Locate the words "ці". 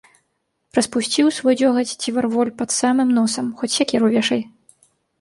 2.01-2.09